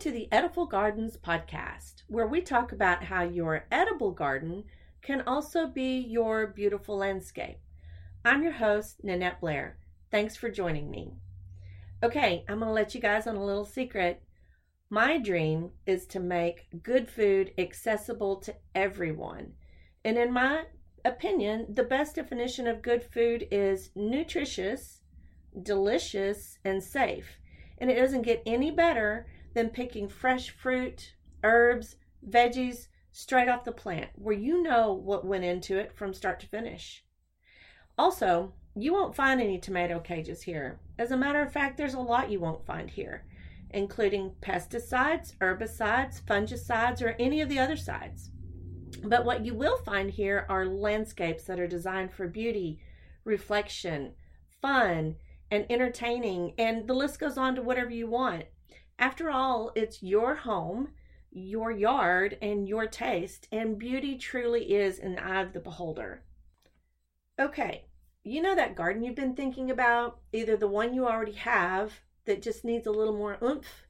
to 0.00 0.10
the 0.10 0.28
Edible 0.32 0.64
Gardens 0.64 1.18
podcast, 1.18 2.04
where 2.06 2.26
we 2.26 2.40
talk 2.40 2.72
about 2.72 3.04
how 3.04 3.22
your 3.22 3.66
edible 3.70 4.12
garden 4.12 4.64
can 5.02 5.20
also 5.26 5.66
be 5.66 5.98
your 5.98 6.46
beautiful 6.46 6.96
landscape. 6.96 7.58
I'm 8.24 8.42
your 8.42 8.52
host, 8.52 9.04
Nanette 9.04 9.42
Blair. 9.42 9.76
Thanks 10.10 10.38
for 10.38 10.48
joining 10.48 10.90
me. 10.90 11.12
Okay, 12.02 12.46
I'm 12.48 12.60
going 12.60 12.70
to 12.70 12.72
let 12.72 12.94
you 12.94 13.00
guys 13.02 13.26
on 13.26 13.36
a 13.36 13.44
little 13.44 13.66
secret. 13.66 14.22
My 14.88 15.18
dream 15.18 15.68
is 15.84 16.06
to 16.06 16.18
make 16.18 16.82
good 16.82 17.10
food 17.10 17.52
accessible 17.58 18.36
to 18.36 18.54
everyone. 18.74 19.52
And 20.02 20.16
in 20.16 20.32
my 20.32 20.64
opinion, 21.04 21.74
the 21.74 21.84
best 21.84 22.14
definition 22.14 22.66
of 22.66 22.80
good 22.80 23.02
food 23.04 23.48
is 23.50 23.90
nutritious, 23.94 25.02
delicious, 25.62 26.58
and 26.64 26.82
safe. 26.82 27.36
And 27.76 27.90
it 27.90 27.96
doesn't 27.96 28.22
get 28.22 28.42
any 28.46 28.70
better 28.70 29.26
than 29.54 29.70
picking 29.70 30.08
fresh 30.08 30.50
fruit, 30.50 31.14
herbs, 31.42 31.96
veggies 32.28 32.88
straight 33.12 33.48
off 33.48 33.64
the 33.64 33.72
plant, 33.72 34.10
where 34.14 34.36
you 34.36 34.62
know 34.62 34.92
what 34.92 35.26
went 35.26 35.44
into 35.44 35.78
it 35.78 35.92
from 35.92 36.14
start 36.14 36.40
to 36.40 36.46
finish. 36.46 37.04
Also, 37.98 38.54
you 38.76 38.92
won't 38.92 39.16
find 39.16 39.40
any 39.40 39.58
tomato 39.58 39.98
cages 39.98 40.42
here. 40.42 40.80
As 40.98 41.10
a 41.10 41.16
matter 41.16 41.42
of 41.42 41.52
fact, 41.52 41.76
there's 41.76 41.94
a 41.94 42.00
lot 42.00 42.30
you 42.30 42.38
won't 42.38 42.64
find 42.64 42.88
here, 42.88 43.24
including 43.70 44.32
pesticides, 44.40 45.36
herbicides, 45.38 46.22
fungicides, 46.22 47.02
or 47.02 47.16
any 47.18 47.40
of 47.40 47.48
the 47.48 47.58
other 47.58 47.76
sides. 47.76 48.30
But 49.02 49.24
what 49.24 49.44
you 49.44 49.54
will 49.54 49.78
find 49.78 50.10
here 50.10 50.46
are 50.48 50.66
landscapes 50.66 51.44
that 51.44 51.58
are 51.58 51.66
designed 51.66 52.12
for 52.12 52.28
beauty, 52.28 52.80
reflection, 53.24 54.12
fun, 54.62 55.16
and 55.50 55.66
entertaining, 55.68 56.54
and 56.58 56.86
the 56.86 56.94
list 56.94 57.18
goes 57.18 57.36
on 57.36 57.56
to 57.56 57.62
whatever 57.62 57.90
you 57.90 58.06
want. 58.06 58.44
After 59.00 59.30
all, 59.30 59.72
it's 59.74 60.02
your 60.02 60.34
home, 60.34 60.90
your 61.30 61.70
yard, 61.70 62.36
and 62.42 62.68
your 62.68 62.86
taste, 62.86 63.48
and 63.50 63.78
beauty 63.78 64.18
truly 64.18 64.74
is 64.74 64.98
in 64.98 65.14
the 65.14 65.24
eye 65.24 65.40
of 65.40 65.54
the 65.54 65.58
beholder. 65.60 66.22
Okay, 67.38 67.86
you 68.22 68.42
know 68.42 68.54
that 68.54 68.76
garden 68.76 69.02
you've 69.02 69.14
been 69.14 69.34
thinking 69.34 69.70
about? 69.70 70.18
Either 70.34 70.54
the 70.54 70.68
one 70.68 70.92
you 70.92 71.06
already 71.06 71.32
have 71.32 72.00
that 72.26 72.42
just 72.42 72.62
needs 72.62 72.86
a 72.86 72.90
little 72.90 73.16
more 73.16 73.38
oomph, 73.42 73.86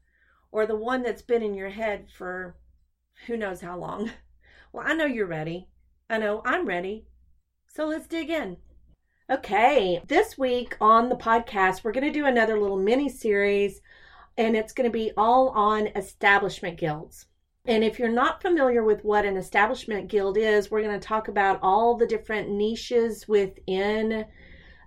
or 0.52 0.64
the 0.64 0.76
one 0.76 1.02
that's 1.02 1.22
been 1.22 1.42
in 1.42 1.54
your 1.54 1.70
head 1.70 2.06
for 2.16 2.54
who 3.26 3.36
knows 3.36 3.60
how 3.60 3.76
long. 3.76 4.12
Well, 4.72 4.86
I 4.86 4.94
know 4.94 5.04
you're 5.04 5.26
ready. 5.26 5.66
I 6.08 6.18
know 6.18 6.42
I'm 6.44 6.64
ready. 6.64 7.08
So 7.66 7.88
let's 7.88 8.06
dig 8.06 8.30
in. 8.30 8.58
Okay, 9.28 10.00
this 10.06 10.38
week 10.38 10.76
on 10.80 11.08
the 11.08 11.16
podcast, 11.16 11.82
we're 11.82 11.90
going 11.90 12.06
to 12.06 12.12
do 12.12 12.26
another 12.26 12.56
little 12.56 12.76
mini 12.76 13.08
series, 13.08 13.80
and 14.40 14.56
it's 14.56 14.72
going 14.72 14.88
to 14.88 14.92
be 14.92 15.12
all 15.18 15.50
on 15.50 15.88
establishment 15.88 16.78
guilds. 16.78 17.26
And 17.66 17.84
if 17.84 17.98
you're 17.98 18.08
not 18.08 18.40
familiar 18.40 18.82
with 18.82 19.04
what 19.04 19.26
an 19.26 19.36
establishment 19.36 20.08
guild 20.08 20.38
is, 20.38 20.70
we're 20.70 20.82
going 20.82 20.98
to 20.98 21.06
talk 21.06 21.28
about 21.28 21.60
all 21.62 21.94
the 21.94 22.06
different 22.06 22.48
niches 22.48 23.28
within 23.28 24.24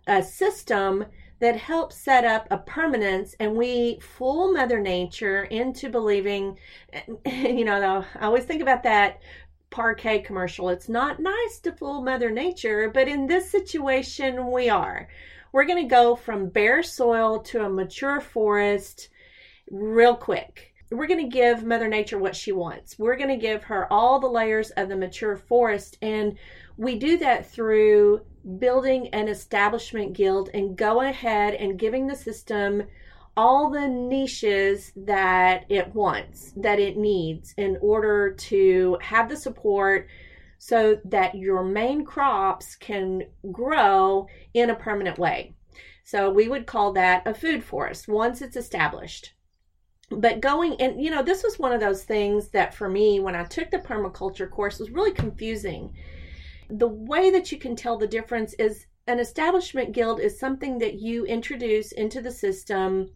a 0.08 0.24
system 0.24 1.06
that 1.40 1.56
helps 1.56 1.98
set 1.98 2.26
up 2.26 2.48
a 2.50 2.58
permanence 2.58 3.36
and 3.40 3.56
we 3.56 4.00
fool 4.00 4.54
mother 4.54 4.80
nature 4.80 5.44
into 5.44 5.90
believing 5.90 6.58
you 7.26 7.66
know 7.66 8.06
i 8.20 8.26
always 8.26 8.46
think 8.46 8.62
about 8.62 8.84
that 8.84 9.20
Parkay 9.72 10.24
commercial. 10.24 10.70
It's 10.70 10.88
not 10.88 11.20
nice 11.20 11.60
to 11.64 11.72
fool 11.72 12.04
Mother 12.04 12.30
Nature, 12.30 12.92
but 12.94 13.08
in 13.08 13.26
this 13.26 13.50
situation, 13.50 14.52
we 14.52 14.70
are. 14.70 15.08
We're 15.52 15.66
going 15.66 15.84
to 15.84 15.90
go 15.90 16.16
from 16.16 16.50
bare 16.50 16.84
soil 16.84 17.40
to 17.40 17.66
a 17.66 17.70
mature 17.70 18.22
forest 18.22 19.10
real 19.70 20.16
quick. 20.16 20.74
We're 20.92 21.08
going 21.08 21.30
to 21.30 21.36
give 21.36 21.64
Mother 21.64 21.88
Nature 21.88 22.20
what 22.20 22.36
she 22.36 22.52
wants. 22.52 23.00
We're 23.00 23.16
going 23.16 23.30
to 23.30 23.38
give 23.38 23.64
her 23.64 23.92
all 23.92 24.20
the 24.20 24.28
layers 24.28 24.70
of 24.72 24.90
the 24.90 24.96
mature 24.96 25.36
forest. 25.36 25.98
And 26.02 26.38
we 26.78 27.00
do 27.00 27.18
that 27.18 27.50
through 27.50 28.22
building 28.60 29.08
an 29.08 29.28
establishment 29.28 30.14
guild 30.14 30.50
and 30.54 30.78
go 30.78 31.02
ahead 31.02 31.56
and 31.56 31.80
giving 31.80 32.06
the 32.06 32.16
system 32.16 32.84
all 33.36 33.72
the 33.72 33.88
niches 33.88 34.92
that 34.96 35.66
it 35.70 35.94
wants, 35.96 36.54
that 36.56 36.80
it 36.80 36.98
needs 36.98 37.54
in 37.58 37.78
order 37.82 38.34
to 38.34 38.98
have 39.02 39.30
the 39.30 39.38
support 39.38 40.08
so 40.60 41.00
that 41.06 41.36
your 41.36 41.64
main 41.64 42.06
crops 42.06 42.76
can 42.76 43.24
grow 43.52 44.28
in 44.54 44.70
a 44.70 44.76
permanent 44.76 45.18
way. 45.18 45.56
So 46.04 46.30
we 46.30 46.48
would 46.48 46.68
call 46.68 46.94
that 46.94 47.26
a 47.26 47.34
food 47.34 47.64
forest 47.64 48.08
once 48.08 48.42
it's 48.42 48.56
established. 48.56 49.34
But 50.18 50.42
going 50.42 50.80
and 50.80 51.02
you 51.02 51.12
know, 51.12 51.24
this 51.24 51.44
was 51.44 51.60
one 51.60 51.72
of 51.72 51.80
those 51.80 52.04
things 52.04 52.50
that 52.50 52.74
for 52.74 52.90
me 52.90 53.20
when 53.20 53.36
I 53.36 53.44
took 53.46 53.72
the 53.72 53.80
permaculture 53.80 54.50
course 54.50 54.80
was 54.80 54.92
really 54.92 55.14
confusing. 55.14 55.94
The 56.70 56.88
way 56.88 57.30
that 57.32 57.52
you 57.52 57.58
can 57.58 57.76
tell 57.76 57.98
the 57.98 58.08
difference 58.08 58.54
is 58.54 58.86
an 59.08 59.20
establishment 59.20 59.92
guild 59.92 60.20
is 60.20 60.40
something 60.40 60.78
that 60.80 60.96
you 60.96 61.26
introduce 61.26 61.92
into 61.92 62.22
the 62.22 62.32
system 62.32 63.10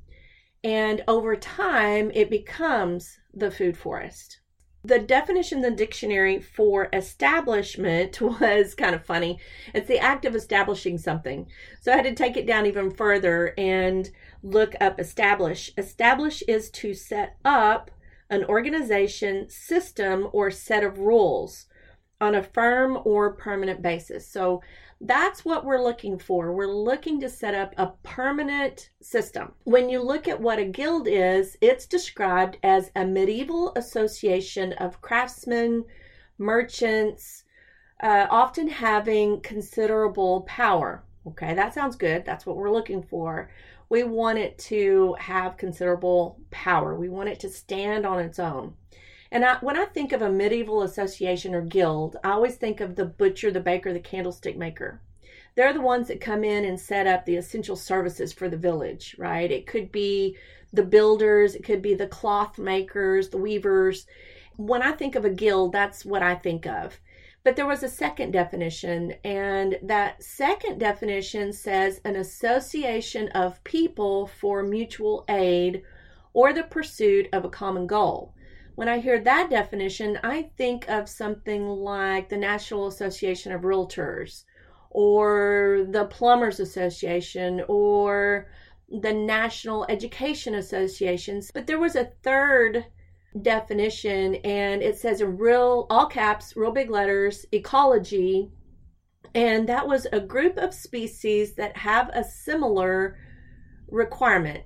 and 0.63 1.03
over 1.07 1.35
time, 1.35 2.11
it 2.13 2.29
becomes 2.29 3.19
the 3.33 3.51
food 3.51 3.77
forest. 3.77 4.39
The 4.83 4.99
definition 4.99 5.59
in 5.59 5.61
the 5.61 5.71
dictionary 5.71 6.39
for 6.39 6.89
establishment 6.93 8.19
was 8.41 8.73
kind 8.73 8.95
of 8.95 9.05
funny. 9.05 9.39
It's 9.73 9.87
the 9.87 9.99
act 9.99 10.25
of 10.25 10.35
establishing 10.35 10.97
something. 10.97 11.47
So 11.81 11.91
I 11.91 11.95
had 11.95 12.05
to 12.05 12.13
take 12.13 12.37
it 12.37 12.47
down 12.47 12.65
even 12.65 12.91
further 12.91 13.53
and 13.57 14.09
look 14.47 14.75
up 14.81 14.99
establish. 14.99 15.71
Establish 15.77 16.41
is 16.47 16.69
to 16.71 16.93
set 16.93 17.37
up 17.43 17.91
an 18.29 18.43
organization, 18.45 19.49
system, 19.49 20.29
or 20.33 20.51
set 20.51 20.83
of 20.83 20.99
rules 20.99 21.67
on 22.19 22.35
a 22.35 22.43
firm 22.43 22.97
or 23.05 23.33
permanent 23.33 23.81
basis. 23.81 24.27
So 24.27 24.61
that's 24.99 25.45
what 25.45 25.63
we're 25.63 25.83
looking 25.83 26.17
for. 26.17 26.51
We're 26.51 26.67
looking 26.67 27.19
to 27.21 27.29
set 27.29 27.53
up 27.53 27.73
a 27.77 27.91
permanent 28.03 28.89
system. 29.01 29.53
When 29.63 29.89
you 29.89 30.01
look 30.01 30.27
at 30.27 30.41
what 30.41 30.59
a 30.59 30.65
guild 30.65 31.07
is, 31.07 31.55
it's 31.61 31.85
described 31.85 32.57
as 32.63 32.91
a 32.95 33.05
medieval 33.05 33.73
association 33.75 34.73
of 34.73 35.01
craftsmen, 35.01 35.85
merchants, 36.39 37.43
uh, 38.01 38.25
often 38.29 38.67
having 38.67 39.41
considerable 39.41 40.41
power. 40.41 41.03
Okay, 41.27 41.53
that 41.53 41.73
sounds 41.73 41.95
good. 41.95 42.25
That's 42.25 42.45
what 42.45 42.55
we're 42.55 42.71
looking 42.71 43.03
for. 43.03 43.51
We 43.89 44.03
want 44.03 44.37
it 44.37 44.57
to 44.59 45.15
have 45.19 45.57
considerable 45.57 46.39
power, 46.51 46.95
we 46.95 47.09
want 47.09 47.29
it 47.29 47.39
to 47.41 47.49
stand 47.49 48.05
on 48.05 48.19
its 48.19 48.39
own. 48.39 48.73
And 49.31 49.43
I, 49.43 49.55
when 49.57 49.77
I 49.77 49.85
think 49.85 50.11
of 50.11 50.21
a 50.21 50.29
medieval 50.29 50.83
association 50.83 51.53
or 51.53 51.61
guild, 51.61 52.15
I 52.23 52.31
always 52.31 52.55
think 52.55 52.79
of 52.79 52.95
the 52.95 53.05
butcher, 53.05 53.51
the 53.51 53.59
baker, 53.59 53.91
the 53.91 53.99
candlestick 53.99 54.57
maker. 54.57 55.01
They're 55.55 55.73
the 55.73 55.81
ones 55.81 56.07
that 56.07 56.21
come 56.21 56.43
in 56.43 56.65
and 56.65 56.79
set 56.79 57.07
up 57.07 57.25
the 57.25 57.35
essential 57.35 57.75
services 57.75 58.31
for 58.31 58.47
the 58.47 58.57
village, 58.57 59.15
right? 59.17 59.51
It 59.51 59.65
could 59.65 59.91
be 59.91 60.37
the 60.71 60.83
builders, 60.83 61.55
it 61.55 61.63
could 61.63 61.81
be 61.81 61.95
the 61.95 62.07
cloth 62.07 62.57
makers, 62.59 63.29
the 63.29 63.37
weavers. 63.37 64.05
When 64.57 64.81
I 64.81 64.91
think 64.91 65.15
of 65.15 65.25
a 65.25 65.29
guild, 65.29 65.71
that's 65.71 66.05
what 66.05 66.21
I 66.21 66.35
think 66.35 66.65
of. 66.65 66.99
But 67.43 67.55
there 67.55 67.65
was 67.65 67.83
a 67.83 67.89
second 67.89 68.31
definition, 68.31 69.13
and 69.23 69.79
that 69.81 70.21
second 70.21 70.79
definition 70.79 71.53
says 71.53 72.01
an 72.03 72.15
association 72.15 73.29
of 73.29 73.63
people 73.63 74.27
for 74.27 74.63
mutual 74.63 75.23
aid 75.29 75.83
or 76.33 76.51
the 76.51 76.63
pursuit 76.63 77.29
of 77.31 77.45
a 77.45 77.49
common 77.49 77.87
goal. 77.87 78.33
When 78.75 78.87
I 78.87 78.99
hear 78.99 79.19
that 79.19 79.49
definition, 79.49 80.19
I 80.23 80.51
think 80.57 80.87
of 80.89 81.09
something 81.09 81.67
like 81.67 82.29
the 82.29 82.37
National 82.37 82.87
Association 82.87 83.51
of 83.51 83.61
Realtors 83.61 84.43
or 84.91 85.87
the 85.89 86.05
Plumbers 86.05 86.59
Association 86.59 87.63
or 87.67 88.49
the 88.89 89.13
National 89.13 89.85
Education 89.89 90.53
Associations. 90.53 91.49
But 91.49 91.65
there 91.65 91.79
was 91.79 91.95
a 91.95 92.11
third 92.23 92.85
definition, 93.41 94.35
and 94.35 94.81
it 94.81 94.97
says 94.97 95.21
in 95.21 95.37
real, 95.37 95.87
all 95.89 96.07
caps, 96.07 96.55
real 96.55 96.71
big 96.71 96.89
letters, 96.89 97.45
ecology. 97.51 98.49
And 99.35 99.67
that 99.69 99.87
was 99.87 100.07
a 100.11 100.19
group 100.19 100.57
of 100.57 100.73
species 100.73 101.53
that 101.55 101.77
have 101.77 102.09
a 102.13 102.23
similar 102.23 103.17
requirement 103.89 104.63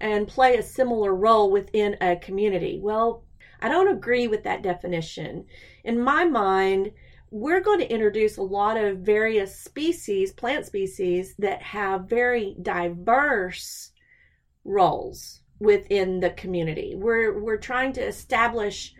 and 0.00 0.28
play 0.28 0.56
a 0.56 0.62
similar 0.62 1.14
role 1.14 1.50
within 1.50 1.96
a 2.00 2.16
community. 2.16 2.78
Well, 2.82 3.24
I 3.60 3.68
don't 3.68 3.94
agree 3.94 4.28
with 4.28 4.44
that 4.44 4.62
definition. 4.62 5.46
In 5.84 6.00
my 6.00 6.24
mind, 6.24 6.92
we're 7.30 7.60
going 7.60 7.80
to 7.80 7.92
introduce 7.92 8.36
a 8.36 8.42
lot 8.42 8.76
of 8.76 8.98
various 8.98 9.58
species, 9.58 10.32
plant 10.32 10.66
species, 10.66 11.34
that 11.38 11.62
have 11.62 12.08
very 12.08 12.56
diverse 12.62 13.90
roles 14.64 15.40
within 15.58 16.20
the 16.20 16.30
community. 16.30 16.94
We're 16.96 17.38
we're 17.40 17.56
trying 17.56 17.92
to 17.94 18.02
establish 18.02 18.94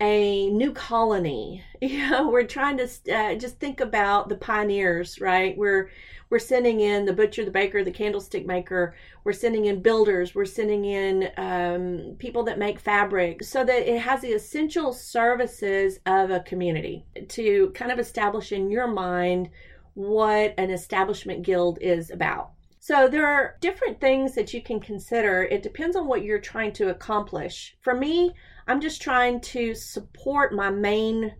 a 0.00 0.50
new 0.50 0.72
colony. 0.72 1.64
You 1.82 2.10
know, 2.10 2.28
we're 2.28 2.44
trying 2.44 2.76
to 2.76 2.88
uh, 3.10 3.36
just 3.36 3.58
think 3.58 3.80
about 3.80 4.28
the 4.28 4.36
pioneers, 4.36 5.18
right? 5.18 5.56
We're 5.56 5.88
we're 6.28 6.38
sending 6.38 6.80
in 6.80 7.06
the 7.06 7.14
butcher, 7.14 7.42
the 7.42 7.50
baker, 7.50 7.82
the 7.82 7.90
candlestick 7.90 8.44
maker. 8.46 8.94
We're 9.24 9.32
sending 9.32 9.64
in 9.64 9.80
builders. 9.80 10.34
We're 10.34 10.44
sending 10.44 10.84
in 10.84 11.30
um, 11.38 12.16
people 12.18 12.42
that 12.44 12.58
make 12.58 12.78
fabric 12.78 13.42
so 13.42 13.64
that 13.64 13.90
it 13.90 13.98
has 14.02 14.20
the 14.20 14.32
essential 14.32 14.92
services 14.92 16.00
of 16.04 16.30
a 16.30 16.40
community 16.40 17.06
to 17.28 17.70
kind 17.74 17.90
of 17.90 17.98
establish 17.98 18.52
in 18.52 18.70
your 18.70 18.88
mind 18.88 19.48
what 19.94 20.52
an 20.58 20.68
establishment 20.68 21.42
guild 21.42 21.78
is 21.80 22.10
about. 22.10 22.50
So 22.82 23.08
there 23.08 23.26
are 23.26 23.56
different 23.60 24.00
things 24.00 24.34
that 24.34 24.54
you 24.54 24.62
can 24.62 24.80
consider. 24.80 25.42
It 25.42 25.62
depends 25.62 25.96
on 25.96 26.08
what 26.08 26.24
you're 26.24 26.40
trying 26.40 26.72
to 26.72 26.88
accomplish. 26.88 27.76
For 27.82 27.94
me, 27.94 28.32
I'm 28.66 28.80
just 28.80 29.02
trying 29.02 29.42
to 29.42 29.74
support 29.74 30.54
my 30.54 30.70
main 30.70 31.34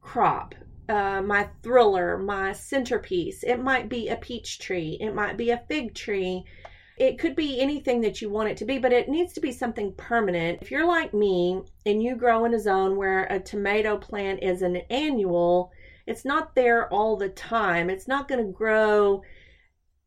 crop, 0.00 0.54
uh, 0.88 1.20
my 1.20 1.50
thriller, 1.62 2.16
my 2.16 2.54
centerpiece. 2.54 3.44
It 3.44 3.60
might 3.62 3.90
be 3.90 4.08
a 4.08 4.16
peach 4.16 4.60
tree, 4.60 4.96
it 4.98 5.14
might 5.14 5.36
be 5.36 5.50
a 5.50 5.62
fig 5.68 5.94
tree. 5.94 6.42
It 6.96 7.18
could 7.18 7.36
be 7.36 7.60
anything 7.60 8.00
that 8.00 8.22
you 8.22 8.30
want 8.30 8.48
it 8.48 8.56
to 8.58 8.64
be, 8.64 8.78
but 8.78 8.94
it 8.94 9.10
needs 9.10 9.34
to 9.34 9.40
be 9.40 9.52
something 9.52 9.92
permanent. 9.96 10.62
If 10.62 10.70
you're 10.70 10.86
like 10.86 11.12
me 11.12 11.60
and 11.84 12.02
you 12.02 12.16
grow 12.16 12.46
in 12.46 12.54
a 12.54 12.58
zone 12.58 12.96
where 12.96 13.24
a 13.24 13.38
tomato 13.38 13.98
plant 13.98 14.42
is 14.42 14.62
an 14.62 14.76
annual, 14.88 15.70
it's 16.06 16.24
not 16.24 16.54
there 16.54 16.90
all 16.90 17.16
the 17.16 17.28
time. 17.28 17.90
It's 17.90 18.08
not 18.08 18.26
going 18.26 18.44
to 18.44 18.52
grow 18.52 19.22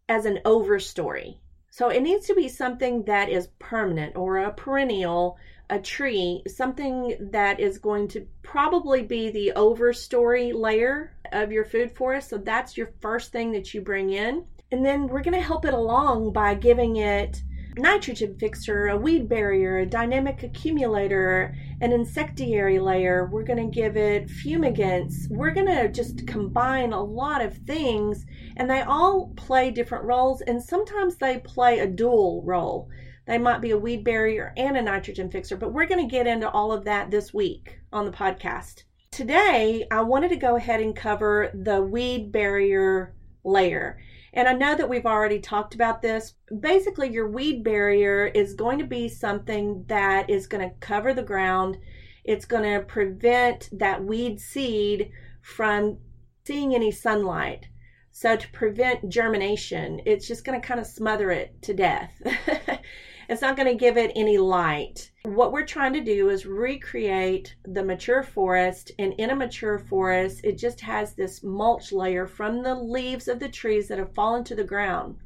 as 0.09 0.25
an 0.25 0.39
overstory. 0.45 1.37
So 1.69 1.89
it 1.89 2.01
needs 2.01 2.27
to 2.27 2.35
be 2.35 2.47
something 2.47 3.03
that 3.03 3.29
is 3.29 3.49
permanent 3.59 4.15
or 4.15 4.37
a 4.37 4.53
perennial, 4.53 5.37
a 5.69 5.79
tree, 5.79 6.43
something 6.47 7.17
that 7.31 7.59
is 7.59 7.79
going 7.79 8.07
to 8.09 8.25
probably 8.43 9.01
be 9.01 9.29
the 9.29 9.53
overstory 9.55 10.53
layer 10.53 11.11
of 11.31 11.51
your 11.51 11.65
food 11.65 11.91
forest. 11.91 12.29
So 12.29 12.37
that's 12.37 12.77
your 12.77 12.91
first 13.01 13.31
thing 13.31 13.51
that 13.51 13.73
you 13.73 13.81
bring 13.81 14.11
in. 14.11 14.45
And 14.71 14.85
then 14.85 15.07
we're 15.07 15.21
going 15.21 15.33
to 15.33 15.41
help 15.41 15.65
it 15.65 15.73
along 15.73 16.31
by 16.33 16.53
giving 16.53 16.95
it 16.97 17.41
nitrogen 17.77 18.37
fixer, 18.37 18.87
a 18.87 18.97
weed 18.97 19.27
barrier, 19.27 19.79
a 19.79 19.85
dynamic 19.85 20.43
accumulator, 20.43 21.55
an 21.81 21.91
insectiary 21.91 22.79
layer. 22.79 23.27
We're 23.31 23.43
going 23.43 23.69
to 23.69 23.75
give 23.75 23.97
it 23.97 24.27
fumigants. 24.27 25.29
We're 25.29 25.51
going 25.51 25.67
to 25.67 25.91
just 25.91 26.25
combine 26.27 26.93
a 26.93 27.03
lot 27.03 27.43
of 27.43 27.57
things, 27.59 28.25
and 28.57 28.69
they 28.69 28.81
all 28.81 29.33
play 29.35 29.71
different 29.71 30.05
roles, 30.05 30.41
and 30.41 30.63
sometimes 30.63 31.17
they 31.17 31.39
play 31.39 31.79
a 31.79 31.87
dual 31.87 32.43
role. 32.45 32.89
They 33.27 33.37
might 33.37 33.61
be 33.61 33.71
a 33.71 33.77
weed 33.77 34.03
barrier 34.03 34.53
and 34.55 34.77
a 34.77 34.81
nitrogen 34.81 35.31
fixer, 35.31 35.57
but 35.57 35.73
we're 35.73 35.87
going 35.87 36.07
to 36.07 36.11
get 36.11 36.27
into 36.27 36.49
all 36.49 36.71
of 36.71 36.85
that 36.85 37.09
this 37.09 37.33
week 37.33 37.79
on 37.91 38.05
the 38.05 38.11
podcast. 38.11 38.83
Today, 39.11 39.87
I 39.89 40.01
wanted 40.01 40.29
to 40.29 40.35
go 40.35 40.57
ahead 40.57 40.81
and 40.81 40.95
cover 40.95 41.49
the 41.53 41.81
weed 41.81 42.31
barrier 42.31 43.15
layer. 43.43 43.99
And 44.35 44.49
I 44.49 44.53
know 44.53 44.75
that 44.75 44.89
we've 44.89 45.05
already 45.05 45.39
talked 45.39 45.75
about 45.75 46.01
this. 46.01 46.33
Basically, 46.59 47.09
your 47.09 47.29
weed 47.29 47.63
barrier 47.63 48.27
is 48.27 48.53
going 48.53 48.77
to 48.79 48.85
be 48.85 49.07
something 49.07 49.85
that 49.87 50.29
is 50.29 50.45
going 50.45 50.69
to 50.69 50.75
cover 50.81 51.13
the 51.13 51.23
ground. 51.23 51.77
It's 52.25 52.45
going 52.45 52.63
to 52.63 52.85
prevent 52.85 53.69
that 53.71 54.03
weed 54.03 54.41
seed 54.41 55.09
from 55.41 55.99
seeing 56.45 56.75
any 56.75 56.91
sunlight. 56.91 57.67
So, 58.11 58.35
to 58.35 58.51
prevent 58.51 59.09
germination, 59.09 60.01
it's 60.05 60.27
just 60.27 60.43
going 60.43 60.59
to 60.59 60.67
kind 60.67 60.81
of 60.81 60.85
smother 60.85 61.31
it 61.31 61.61
to 61.63 61.73
death. 61.73 62.11
It's 63.27 63.41
not 63.41 63.57
going 63.57 63.67
to 63.67 63.75
give 63.75 63.97
it 63.97 64.11
any 64.15 64.37
light. 64.37 65.09
What 65.23 65.51
we're 65.51 65.65
trying 65.65 65.93
to 65.93 66.01
do 66.01 66.29
is 66.29 66.45
recreate 66.45 67.55
the 67.65 67.83
mature 67.83 68.21
forest. 68.21 68.91
And 68.99 69.13
in 69.13 69.31
a 69.31 69.35
mature 69.35 69.79
forest, 69.79 70.41
it 70.43 70.59
just 70.59 70.79
has 70.81 71.13
this 71.13 71.43
mulch 71.43 71.91
layer 71.91 72.27
from 72.27 72.61
the 72.61 72.75
leaves 72.75 73.27
of 73.27 73.39
the 73.39 73.49
trees 73.49 73.87
that 73.87 73.97
have 73.97 74.13
fallen 74.13 74.43
to 74.45 74.55
the 74.55 74.63
ground. 74.63 75.17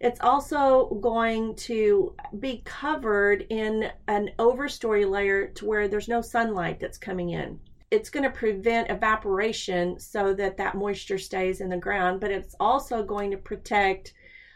It's 0.00 0.20
also 0.20 0.98
going 1.00 1.54
to 1.56 2.14
be 2.40 2.62
covered 2.64 3.46
in 3.48 3.90
an 4.08 4.30
overstory 4.38 5.08
layer 5.08 5.46
to 5.46 5.66
where 5.66 5.88
there's 5.88 6.08
no 6.08 6.20
sunlight 6.20 6.80
that's 6.80 6.98
coming 6.98 7.30
in. 7.30 7.60
It's 7.92 8.10
going 8.10 8.24
to 8.24 8.30
prevent 8.30 8.90
evaporation 8.90 10.00
so 10.00 10.34
that 10.34 10.56
that 10.56 10.74
moisture 10.74 11.18
stays 11.18 11.60
in 11.60 11.68
the 11.68 11.76
ground, 11.76 12.20
but 12.20 12.32
it's 12.32 12.56
also 12.58 13.04
going 13.04 13.30
to 13.30 13.36
protect 13.36 14.12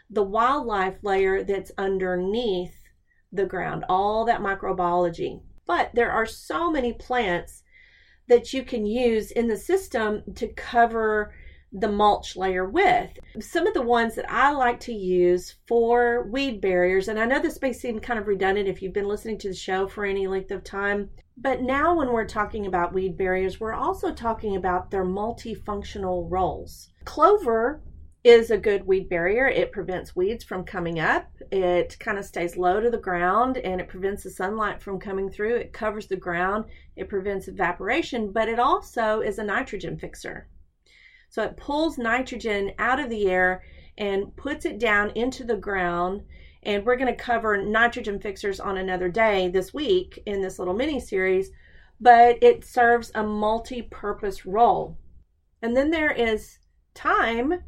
the 0.09 0.21
wildlife 0.21 0.97
layer 1.03 1.43
that's 1.43 1.71
underneath 1.77 2.80
the 3.31 3.45
ground, 3.45 3.85
all 3.89 4.25
that 4.25 4.41
microbiology. 4.41 5.41
But 5.65 5.91
there 5.93 6.11
are 6.11 6.25
so 6.25 6.71
many 6.71 6.93
plants 6.93 7.63
that 8.27 8.53
you 8.53 8.63
can 8.63 8.85
use 8.85 9.31
in 9.31 9.47
the 9.47 9.57
system 9.57 10.23
to 10.35 10.47
cover 10.49 11.33
the 11.73 11.87
mulch 11.87 12.35
layer 12.35 12.69
with. 12.69 13.09
Some 13.39 13.65
of 13.65 13.73
the 13.73 13.81
ones 13.81 14.15
that 14.15 14.29
I 14.29 14.51
like 14.51 14.79
to 14.81 14.93
use 14.93 15.55
for 15.67 16.27
weed 16.29 16.59
barriers, 16.59 17.07
and 17.07 17.19
I 17.19 17.25
know 17.25 17.39
this 17.39 17.61
may 17.61 17.71
seem 17.71 17.99
kind 17.99 18.19
of 18.19 18.27
redundant 18.27 18.67
if 18.67 18.81
you've 18.81 18.93
been 18.93 19.07
listening 19.07 19.37
to 19.39 19.49
the 19.49 19.55
show 19.55 19.87
for 19.87 20.05
any 20.05 20.27
length 20.27 20.51
of 20.51 20.63
time, 20.63 21.09
but 21.37 21.61
now 21.61 21.95
when 21.95 22.11
we're 22.11 22.27
talking 22.27 22.67
about 22.67 22.93
weed 22.93 23.17
barriers, 23.17 23.59
we're 23.59 23.73
also 23.73 24.13
talking 24.13 24.57
about 24.57 24.91
their 24.91 25.05
multifunctional 25.05 26.29
roles. 26.29 26.89
Clover 27.05 27.81
is 28.23 28.51
a 28.51 28.57
good 28.57 28.85
weed 28.85 29.09
barrier. 29.09 29.47
It 29.47 29.71
prevents 29.71 30.15
weeds 30.15 30.43
from 30.43 30.63
coming 30.63 30.99
up. 30.99 31.27
It 31.51 31.97
kind 31.99 32.19
of 32.19 32.25
stays 32.25 32.55
low 32.55 32.79
to 32.79 32.91
the 32.91 32.97
ground 32.97 33.57
and 33.57 33.81
it 33.81 33.87
prevents 33.87 34.23
the 34.23 34.29
sunlight 34.29 34.81
from 34.81 34.99
coming 34.99 35.29
through. 35.29 35.55
It 35.55 35.73
covers 35.73 36.07
the 36.07 36.15
ground. 36.15 36.65
It 36.95 37.09
prevents 37.09 37.47
evaporation, 37.47 38.31
but 38.31 38.47
it 38.47 38.59
also 38.59 39.21
is 39.21 39.39
a 39.39 39.43
nitrogen 39.43 39.97
fixer. 39.97 40.47
So 41.29 41.41
it 41.43 41.57
pulls 41.57 41.97
nitrogen 41.97 42.73
out 42.77 42.99
of 42.99 43.09
the 43.09 43.27
air 43.27 43.63
and 43.97 44.35
puts 44.35 44.65
it 44.65 44.77
down 44.77 45.11
into 45.11 45.43
the 45.43 45.57
ground. 45.57 46.21
And 46.63 46.85
we're 46.85 46.97
going 46.97 47.07
to 47.07 47.23
cover 47.23 47.57
nitrogen 47.57 48.19
fixers 48.19 48.59
on 48.59 48.77
another 48.77 49.09
day 49.09 49.47
this 49.47 49.73
week 49.73 50.21
in 50.27 50.41
this 50.41 50.59
little 50.59 50.75
mini 50.75 50.99
series, 50.99 51.49
but 51.99 52.37
it 52.43 52.63
serves 52.63 53.11
a 53.15 53.23
multi 53.23 53.81
purpose 53.81 54.45
role. 54.45 54.99
And 55.63 55.75
then 55.75 55.89
there 55.89 56.11
is 56.11 56.59
thyme 56.93 57.63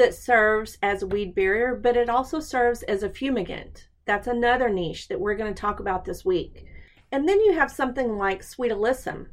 that 0.00 0.14
serves 0.14 0.78
as 0.82 1.02
a 1.02 1.06
weed 1.06 1.34
barrier, 1.34 1.74
but 1.74 1.94
it 1.94 2.08
also 2.08 2.40
serves 2.40 2.82
as 2.84 3.02
a 3.02 3.10
fumigant. 3.10 3.86
That's 4.06 4.26
another 4.26 4.70
niche 4.70 5.08
that 5.08 5.20
we're 5.20 5.34
going 5.36 5.52
to 5.52 5.60
talk 5.60 5.78
about 5.78 6.06
this 6.06 6.24
week. 6.24 6.64
And 7.12 7.28
then 7.28 7.38
you 7.40 7.52
have 7.52 7.70
something 7.70 8.16
like 8.16 8.42
sweet 8.42 8.72
alyssum 8.72 9.26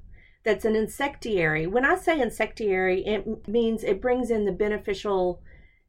that's 0.43 0.65
an 0.65 0.75
insectiary. 0.75 1.67
When 1.67 1.85
I 1.85 1.95
say 1.95 2.19
insectiary, 2.19 3.05
it 3.05 3.47
means 3.47 3.85
it 3.85 4.01
brings 4.01 4.29
in 4.29 4.43
the 4.43 4.51
beneficial 4.51 5.41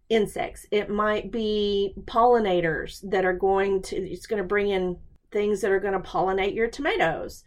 insects. 0.08 0.64
It 0.70 0.88
might 0.88 1.32
be 1.32 1.94
pollinators 2.04 3.00
that 3.10 3.24
are 3.24 3.36
going 3.36 3.82
to, 3.82 3.96
it's 3.96 4.28
going 4.28 4.40
to 4.40 4.46
bring 4.46 4.70
in 4.70 4.96
things 5.32 5.60
that 5.60 5.72
are 5.72 5.80
going 5.80 6.00
to 6.00 6.08
pollinate 6.08 6.54
your 6.54 6.68
tomatoes. 6.68 7.42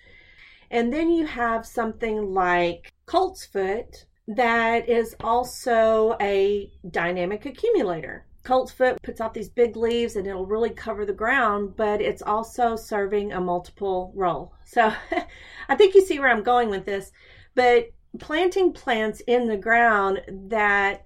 And 0.70 0.92
then 0.92 1.10
you 1.10 1.26
have 1.28 1.66
something 1.66 2.34
like 2.34 2.92
coltsfoot, 3.08 4.04
that 4.36 4.88
is 4.88 5.16
also 5.22 6.16
a 6.22 6.72
dynamic 6.90 7.46
accumulator. 7.46 8.26
Coltsfoot 8.44 8.98
puts 9.04 9.22
out 9.22 9.34
these 9.34 9.50
big 9.50 9.76
leaves 9.76 10.16
and 10.16 10.26
it'll 10.26 10.46
really 10.46 10.72
cover 10.72 11.06
the 11.06 11.14
ground, 11.14 11.76
but 11.76 12.02
it's 12.02 12.24
also 12.24 12.76
serving 12.76 13.34
a 13.34 13.42
multiple 13.42 14.12
role. 14.16 14.54
So 14.66 14.92
I 15.70 15.76
think 15.76 15.94
you 15.94 16.06
see 16.06 16.20
where 16.20 16.30
I'm 16.30 16.44
going 16.44 16.70
with 16.70 16.86
this. 16.86 17.12
But 17.56 17.90
planting 18.20 18.74
plants 18.74 19.22
in 19.28 19.48
the 19.48 19.58
ground 19.58 20.22
that 20.50 21.06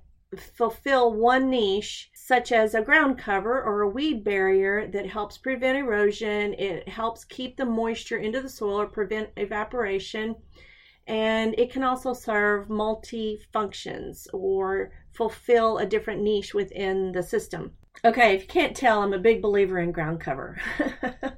fulfill 0.55 1.13
one 1.13 1.49
niche, 1.49 2.09
such 2.13 2.51
as 2.51 2.73
a 2.73 2.81
ground 2.81 3.17
cover 3.17 3.61
or 3.61 3.81
a 3.81 3.89
weed 3.89 4.23
barrier 4.23 4.87
that 4.87 5.07
helps 5.07 5.37
prevent 5.37 5.77
erosion, 5.77 6.53
it 6.53 6.87
helps 6.87 7.25
keep 7.25 7.57
the 7.57 7.65
moisture 7.65 8.17
into 8.17 8.41
the 8.41 8.49
soil 8.49 8.81
or 8.81 8.87
prevent 8.87 9.29
evaporation 9.37 10.35
and 11.07 11.55
it 11.57 11.71
can 11.71 11.83
also 11.83 12.13
serve 12.13 12.69
multi 12.69 13.39
functions 13.53 14.27
or 14.33 14.91
fulfill 15.11 15.77
a 15.77 15.85
different 15.85 16.21
niche 16.21 16.53
within 16.53 17.11
the 17.11 17.23
system. 17.23 17.71
Okay, 18.03 18.35
if 18.35 18.41
you 18.41 18.47
can't 18.47 18.75
tell, 18.75 19.01
I'm 19.01 19.13
a 19.13 19.19
big 19.19 19.41
believer 19.41 19.79
in 19.79 19.91
ground 19.91 20.19
cover. 20.19 20.59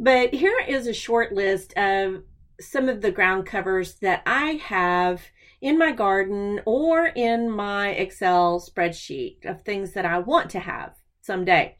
but 0.00 0.34
here 0.34 0.58
is 0.66 0.86
a 0.86 0.92
short 0.92 1.32
list 1.32 1.72
of 1.76 2.22
some 2.60 2.88
of 2.88 3.00
the 3.00 3.10
ground 3.10 3.46
covers 3.46 3.94
that 3.94 4.22
I 4.26 4.60
have 4.64 5.22
in 5.60 5.78
my 5.78 5.92
garden 5.92 6.60
or 6.66 7.06
in 7.06 7.50
my 7.50 7.90
Excel 7.90 8.60
spreadsheet 8.60 9.44
of 9.46 9.62
things 9.62 9.92
that 9.92 10.04
I 10.04 10.18
want 10.18 10.50
to 10.50 10.60
have 10.60 10.94
someday. 11.22 11.78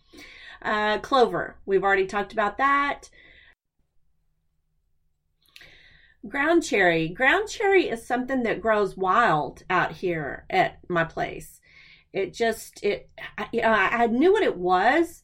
Uh, 0.62 0.98
clover, 0.98 1.58
we've 1.66 1.84
already 1.84 2.06
talked 2.06 2.32
about 2.32 2.56
that. 2.56 3.10
Ground 6.28 6.62
cherry. 6.62 7.08
Ground 7.08 7.48
cherry 7.48 7.88
is 7.88 8.06
something 8.06 8.42
that 8.44 8.60
grows 8.60 8.96
wild 8.96 9.64
out 9.68 9.92
here 9.92 10.46
at 10.48 10.78
my 10.88 11.04
place. 11.04 11.60
It 12.12 12.32
just 12.32 12.82
it 12.82 13.10
I, 13.36 13.48
I 13.62 14.06
knew 14.06 14.32
what 14.32 14.42
it 14.42 14.56
was 14.56 15.22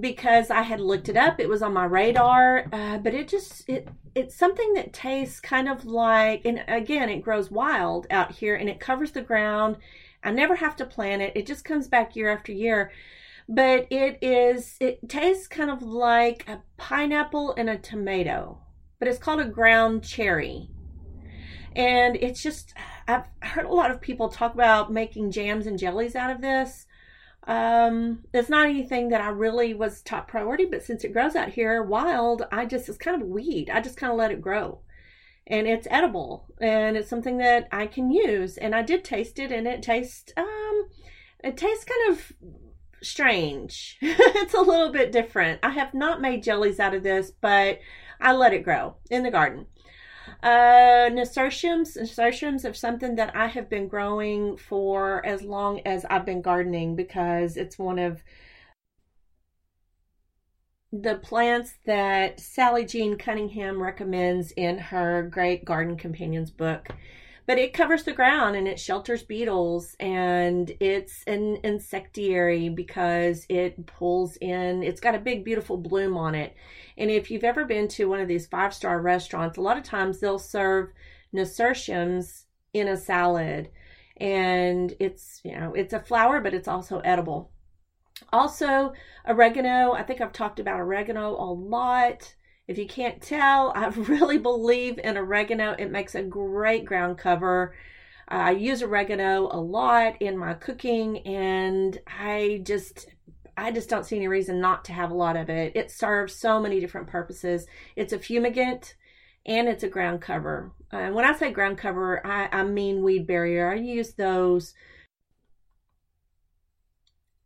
because 0.00 0.50
I 0.50 0.62
had 0.62 0.80
looked 0.80 1.08
it 1.08 1.16
up. 1.16 1.38
It 1.38 1.48
was 1.48 1.62
on 1.62 1.72
my 1.72 1.84
radar, 1.84 2.66
uh, 2.72 2.98
but 2.98 3.14
it 3.14 3.28
just 3.28 3.68
it 3.68 3.88
it's 4.14 4.34
something 4.34 4.74
that 4.74 4.92
tastes 4.92 5.40
kind 5.40 5.68
of 5.68 5.84
like 5.84 6.44
and 6.44 6.64
again 6.68 7.08
it 7.08 7.22
grows 7.22 7.50
wild 7.50 8.06
out 8.10 8.32
here 8.32 8.54
and 8.56 8.68
it 8.68 8.80
covers 8.80 9.12
the 9.12 9.22
ground 9.22 9.76
I 10.26 10.32
never 10.32 10.56
have 10.56 10.74
to 10.76 10.84
plant 10.84 11.22
it. 11.22 11.32
It 11.36 11.46
just 11.46 11.64
comes 11.64 11.86
back 11.86 12.16
year 12.16 12.30
after 12.30 12.50
year. 12.50 12.90
But 13.48 13.86
it 13.90 14.18
is, 14.20 14.76
it 14.80 15.08
tastes 15.08 15.46
kind 15.46 15.70
of 15.70 15.82
like 15.82 16.48
a 16.48 16.62
pineapple 16.78 17.54
and 17.56 17.70
a 17.70 17.78
tomato, 17.78 18.58
but 18.98 19.08
it's 19.08 19.18
called 19.18 19.40
a 19.40 19.44
ground 19.44 20.02
cherry. 20.02 20.68
And 21.74 22.16
it's 22.16 22.42
just, 22.42 22.72
I've 23.06 23.24
heard 23.42 23.66
a 23.66 23.72
lot 23.72 23.90
of 23.90 24.00
people 24.00 24.28
talk 24.28 24.54
about 24.54 24.92
making 24.92 25.30
jams 25.30 25.66
and 25.66 25.78
jellies 25.78 26.16
out 26.16 26.30
of 26.30 26.40
this. 26.40 26.86
Um, 27.46 28.24
it's 28.32 28.48
not 28.48 28.66
anything 28.66 29.10
that 29.10 29.20
I 29.20 29.28
really 29.28 29.74
was 29.74 30.02
top 30.02 30.26
priority, 30.26 30.64
but 30.64 30.82
since 30.82 31.04
it 31.04 31.12
grows 31.12 31.36
out 31.36 31.50
here 31.50 31.82
wild, 31.82 32.46
I 32.50 32.64
just, 32.64 32.88
it's 32.88 32.98
kind 32.98 33.20
of 33.20 33.28
a 33.28 33.30
weed. 33.30 33.70
I 33.70 33.80
just 33.80 33.96
kind 33.96 34.10
of 34.10 34.18
let 34.18 34.32
it 34.32 34.40
grow 34.40 34.80
and 35.46 35.66
it's 35.66 35.86
edible 35.90 36.46
and 36.60 36.96
it's 36.96 37.08
something 37.08 37.38
that 37.38 37.68
I 37.70 37.86
can 37.86 38.10
use. 38.10 38.56
And 38.56 38.74
I 38.74 38.82
did 38.82 39.04
taste 39.04 39.38
it 39.38 39.52
and 39.52 39.66
it 39.66 39.82
tastes, 39.82 40.32
um, 40.36 40.88
it 41.44 41.56
tastes 41.56 41.84
kind 41.84 42.12
of 42.12 42.32
strange. 43.02 43.98
it's 44.02 44.54
a 44.54 44.60
little 44.60 44.90
bit 44.90 45.12
different. 45.12 45.60
I 45.62 45.70
have 45.70 45.94
not 45.94 46.20
made 46.20 46.42
jellies 46.42 46.80
out 46.80 46.94
of 46.94 47.02
this, 47.02 47.30
but 47.30 47.78
I 48.20 48.32
let 48.32 48.54
it 48.54 48.64
grow 48.64 48.96
in 49.10 49.22
the 49.22 49.30
garden. 49.30 49.66
Uh, 50.42 51.08
nasturtiums, 51.12 51.96
nasturtiums 51.96 52.64
are 52.64 52.74
something 52.74 53.14
that 53.16 53.34
I 53.34 53.46
have 53.46 53.68
been 53.68 53.88
growing 53.88 54.56
for 54.56 55.24
as 55.24 55.42
long 55.42 55.80
as 55.86 56.04
I've 56.06 56.26
been 56.26 56.42
gardening 56.42 56.96
because 56.96 57.56
it's 57.56 57.78
one 57.78 57.98
of 57.98 58.22
the 60.92 61.16
plants 61.16 61.74
that 61.84 62.40
Sally 62.40 62.84
Jean 62.84 63.16
Cunningham 63.16 63.82
recommends 63.82 64.52
in 64.52 64.78
her 64.78 65.28
Great 65.30 65.64
Garden 65.64 65.96
Companions 65.96 66.50
book. 66.50 66.88
But 67.46 67.58
it 67.58 67.72
covers 67.72 68.02
the 68.02 68.12
ground 68.12 68.56
and 68.56 68.66
it 68.66 68.80
shelters 68.80 69.22
beetles 69.22 69.94
and 70.00 70.72
it's 70.80 71.22
an 71.28 71.58
insectiary 71.62 72.68
because 72.68 73.46
it 73.48 73.86
pulls 73.86 74.36
in, 74.40 74.82
it's 74.82 75.00
got 75.00 75.14
a 75.14 75.20
big, 75.20 75.44
beautiful 75.44 75.76
bloom 75.76 76.16
on 76.16 76.34
it. 76.34 76.56
And 76.98 77.08
if 77.08 77.30
you've 77.30 77.44
ever 77.44 77.64
been 77.64 77.86
to 77.88 78.08
one 78.08 78.20
of 78.20 78.26
these 78.26 78.46
five 78.46 78.74
star 78.74 79.00
restaurants, 79.00 79.58
a 79.58 79.62
lot 79.62 79.78
of 79.78 79.84
times 79.84 80.18
they'll 80.18 80.40
serve 80.40 80.90
nasturtiums 81.32 82.46
in 82.72 82.88
a 82.88 82.96
salad. 82.96 83.70
And 84.16 84.94
it's, 84.98 85.40
you 85.44 85.58
know, 85.58 85.72
it's 85.74 85.92
a 85.92 86.00
flower, 86.00 86.40
but 86.40 86.54
it's 86.54 86.68
also 86.68 86.98
edible. 87.00 87.52
Also, 88.32 88.92
oregano. 89.28 89.92
I 89.92 90.02
think 90.02 90.20
I've 90.20 90.32
talked 90.32 90.58
about 90.58 90.80
oregano 90.80 91.36
a 91.36 91.50
lot. 91.52 92.34
If 92.68 92.78
you 92.78 92.86
can't 92.86 93.22
tell, 93.22 93.72
I 93.74 93.88
really 93.88 94.38
believe 94.38 94.98
in 94.98 95.16
oregano. 95.16 95.74
It 95.78 95.90
makes 95.90 96.14
a 96.14 96.22
great 96.22 96.84
ground 96.84 97.18
cover. 97.18 97.74
Uh, 98.30 98.34
I 98.34 98.50
use 98.52 98.82
oregano 98.82 99.48
a 99.52 99.60
lot 99.60 100.20
in 100.20 100.36
my 100.36 100.54
cooking 100.54 101.18
and 101.18 101.98
I 102.06 102.62
just 102.64 103.06
I 103.56 103.72
just 103.72 103.88
don't 103.88 104.04
see 104.04 104.16
any 104.16 104.28
reason 104.28 104.60
not 104.60 104.84
to 104.86 104.92
have 104.92 105.10
a 105.10 105.14
lot 105.14 105.36
of 105.36 105.48
it. 105.48 105.74
It 105.74 105.90
serves 105.90 106.34
so 106.34 106.60
many 106.60 106.78
different 106.78 107.06
purposes. 107.06 107.66
It's 107.94 108.12
a 108.12 108.18
fumigant 108.18 108.94
and 109.46 109.68
it's 109.68 109.84
a 109.84 109.88
ground 109.88 110.20
cover. 110.20 110.72
And 110.92 111.14
when 111.14 111.24
I 111.24 111.34
say 111.34 111.52
ground 111.52 111.78
cover, 111.78 112.24
I, 112.26 112.48
I 112.52 112.64
mean 112.64 113.02
weed 113.02 113.26
barrier. 113.26 113.70
I 113.70 113.76
use 113.76 114.12
those 114.14 114.74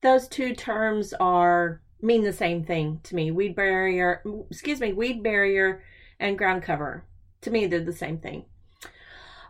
those 0.03 0.27
two 0.29 0.55
terms 0.55 1.13
are 1.21 1.83
mean 2.03 2.23
the 2.23 2.33
same 2.33 2.65
thing 2.65 3.01
to 3.05 3.15
me. 3.15 3.31
Weed 3.31 3.55
barrier, 3.55 4.23
excuse 4.51 4.81
me, 4.81 4.93
weed 4.93 5.23
barrier 5.23 5.83
and 6.19 6.39
ground 6.39 6.63
cover. 6.63 7.05
To 7.43 7.51
me, 7.51 7.67
they're 7.67 7.81
the 7.81 7.93
same 7.93 8.19
thing. 8.19 8.45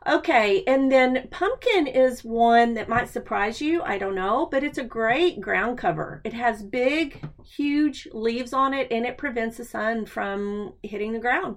Okay, 0.07 0.65
and 0.67 0.91
then 0.91 1.29
pumpkin 1.31 1.87
is 1.87 2.25
one 2.25 2.73
that 2.75 2.89
might 2.89 3.11
surprise 3.11 3.61
you. 3.61 3.83
I 3.83 3.99
don't 3.99 4.15
know, 4.15 4.47
but 4.51 4.65
it's 4.65 4.79
a 4.79 4.85
great 4.85 5.43
ground 5.43 5.77
cover. 5.77 6.23
It 6.25 6.33
has 6.33 6.63
big, 6.63 7.23
huge 7.45 8.09
leaves 8.13 8.55
on 8.55 8.73
it 8.73 8.89
and 8.91 9.05
it 9.05 9.19
prevents 9.19 9.59
the 9.59 9.65
sun 9.65 10.07
from 10.07 10.73
hitting 10.83 11.13
the 11.13 11.19
ground. 11.19 11.57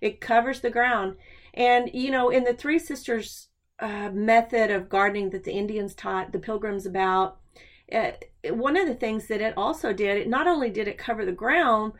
It 0.00 0.20
covers 0.20 0.60
the 0.60 0.70
ground. 0.70 1.16
And, 1.54 1.88
you 1.94 2.10
know, 2.10 2.30
in 2.30 2.42
the 2.42 2.52
Three 2.52 2.80
Sisters 2.80 3.48
uh, 3.78 4.10
method 4.12 4.72
of 4.72 4.88
gardening 4.88 5.30
that 5.30 5.44
the 5.44 5.52
Indians 5.52 5.94
taught 5.94 6.32
the 6.32 6.40
pilgrims 6.40 6.86
about, 6.86 7.38
uh, 7.92 8.12
one 8.50 8.76
of 8.76 8.86
the 8.86 8.94
things 8.94 9.26
that 9.28 9.40
it 9.40 9.54
also 9.56 9.92
did, 9.92 10.16
it 10.18 10.28
not 10.28 10.46
only 10.46 10.70
did 10.70 10.88
it 10.88 10.98
cover 10.98 11.24
the 11.24 11.32
ground, 11.32 11.92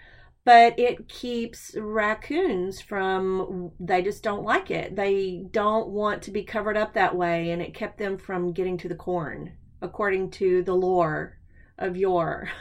but 0.45 0.79
it 0.79 1.09
keeps 1.09 1.75
raccoons 1.76 2.81
from 2.81 3.73
they 3.81 4.03
just 4.03 4.23
don't 4.23 4.45
like 4.45 4.71
it. 4.71 4.95
They 4.95 5.47
don't 5.50 5.88
want 5.88 6.23
to 6.23 6.31
be 6.31 6.45
covered 6.45 6.76
up 6.76 6.93
that 6.95 7.17
way 7.17 7.50
and 7.50 7.62
it 7.62 7.75
kept 7.75 7.99
them 7.99 8.19
from 8.19 8.53
getting 8.53 8.76
to 8.79 8.88
the 8.88 8.95
corn 8.95 9.55
according 9.81 10.31
to 10.33 10.62
the 10.62 10.75
lore 10.75 11.38
of 11.79 11.97
yore. 11.97 12.50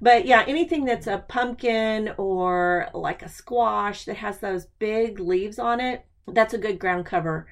But 0.00 0.24
yeah 0.24 0.44
anything 0.46 0.84
that's 0.84 1.06
a 1.06 1.24
pumpkin 1.28 2.12
or 2.16 2.88
like 2.94 3.22
a 3.22 3.28
squash 3.28 4.04
that 4.06 4.16
has 4.16 4.38
those 4.38 4.66
big 4.78 5.20
leaves 5.20 5.58
on 5.58 5.80
it 5.80 6.06
that's 6.26 6.54
a 6.54 6.58
good 6.58 6.78
ground 6.78 7.06
cover 7.06 7.46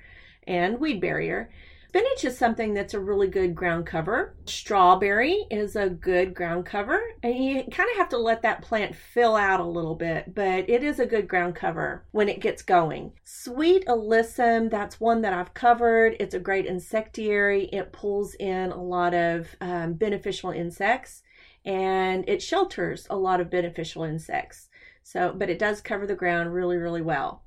and 0.47 0.81
weed 0.81 1.01
barrier 1.01 1.51
Spinach 1.99 2.25
is 2.25 2.39
something 2.39 2.75
that's 2.75 2.95
a 2.95 3.01
really 3.01 3.27
good 3.27 3.57
ground 3.57 3.85
cover. 3.85 4.37
Strawberry 4.45 5.45
is 5.51 5.75
a 5.75 5.91
good 5.91 6.33
ground 6.33 6.65
cover. 6.65 7.01
And 7.25 7.35
you 7.35 7.65
kind 7.73 7.91
of 7.91 7.97
have 7.97 8.11
to 8.11 8.19
let 8.19 8.43
that 8.43 8.63
plant 8.63 8.95
fill 8.95 9.35
out 9.35 9.59
a 9.59 9.65
little 9.65 9.97
bit, 9.97 10.33
but 10.33 10.71
it 10.71 10.85
is 10.85 11.01
a 11.01 11.07
good 11.07 11.27
ground 11.27 11.57
cover 11.57 12.05
when 12.13 12.29
it 12.29 12.41
gets 12.41 12.63
going. 12.63 13.15
Sweet 13.25 13.85
alyssum, 13.87 14.71
that's 14.71 15.01
one 15.01 15.23
that 15.23 15.33
I've 15.33 15.55
covered. 15.55 16.15
It's 16.21 16.37
a 16.37 16.39
great 16.39 16.67
insectiary. 16.67 17.65
It 17.73 17.93
pulls 17.93 18.37
in 18.37 18.71
a 18.71 18.81
lot 18.81 19.13
of 19.13 19.49
um, 19.61 19.95
beneficial 19.95 20.53
insects 20.53 21.25
and 21.65 22.29
it 22.29 22.41
shelters 22.41 23.09
a 23.11 23.17
lot 23.17 23.41
of 23.41 23.51
beneficial 23.51 24.05
insects. 24.05 24.69
So, 25.03 25.35
but 25.37 25.51
it 25.51 25.59
does 25.59 25.81
cover 25.81 26.07
the 26.07 26.15
ground 26.15 26.55
really, 26.55 26.77
really 26.77 27.03
well. 27.03 27.43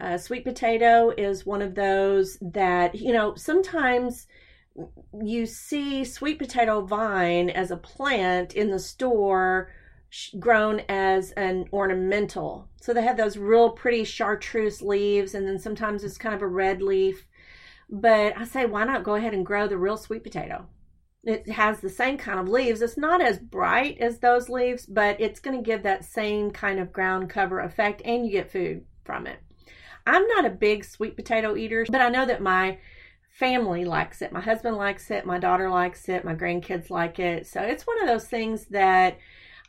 Uh, 0.00 0.16
sweet 0.16 0.44
potato 0.44 1.10
is 1.10 1.44
one 1.44 1.60
of 1.60 1.74
those 1.74 2.38
that, 2.40 2.94
you 2.94 3.12
know, 3.12 3.34
sometimes 3.34 4.26
you 5.20 5.44
see 5.44 6.04
sweet 6.04 6.38
potato 6.38 6.82
vine 6.82 7.50
as 7.50 7.70
a 7.70 7.76
plant 7.76 8.54
in 8.54 8.70
the 8.70 8.78
store 8.78 9.72
grown 10.38 10.80
as 10.88 11.32
an 11.32 11.68
ornamental. 11.72 12.68
So 12.80 12.94
they 12.94 13.02
have 13.02 13.16
those 13.16 13.36
real 13.36 13.70
pretty 13.70 14.04
chartreuse 14.04 14.80
leaves, 14.80 15.34
and 15.34 15.46
then 15.46 15.58
sometimes 15.58 16.04
it's 16.04 16.16
kind 16.16 16.34
of 16.34 16.42
a 16.42 16.46
red 16.46 16.80
leaf. 16.80 17.26
But 17.90 18.38
I 18.38 18.44
say, 18.44 18.66
why 18.66 18.84
not 18.84 19.02
go 19.02 19.16
ahead 19.16 19.34
and 19.34 19.44
grow 19.44 19.66
the 19.66 19.78
real 19.78 19.96
sweet 19.96 20.22
potato? 20.22 20.66
It 21.24 21.48
has 21.48 21.80
the 21.80 21.90
same 21.90 22.16
kind 22.16 22.38
of 22.38 22.48
leaves. 22.48 22.80
It's 22.80 22.96
not 22.96 23.20
as 23.20 23.38
bright 23.38 23.98
as 23.98 24.20
those 24.20 24.48
leaves, 24.48 24.86
but 24.86 25.20
it's 25.20 25.40
going 25.40 25.56
to 25.56 25.62
give 25.62 25.82
that 25.82 26.04
same 26.04 26.52
kind 26.52 26.78
of 26.78 26.92
ground 26.92 27.28
cover 27.28 27.60
effect, 27.60 28.00
and 28.04 28.24
you 28.24 28.30
get 28.32 28.52
food 28.52 28.84
from 29.04 29.26
it. 29.26 29.40
I'm 30.06 30.26
not 30.28 30.44
a 30.44 30.50
big 30.50 30.84
sweet 30.84 31.16
potato 31.16 31.56
eater, 31.56 31.86
but 31.90 32.00
I 32.00 32.08
know 32.08 32.26
that 32.26 32.42
my 32.42 32.78
family 33.30 33.84
likes 33.84 34.20
it. 34.20 34.32
My 34.32 34.40
husband 34.40 34.76
likes 34.76 35.10
it. 35.10 35.24
My 35.24 35.38
daughter 35.38 35.70
likes 35.70 36.08
it. 36.08 36.24
My 36.24 36.34
grandkids 36.34 36.90
like 36.90 37.18
it. 37.18 37.46
So 37.46 37.62
it's 37.62 37.86
one 37.86 38.00
of 38.02 38.08
those 38.08 38.26
things 38.26 38.66
that 38.66 39.18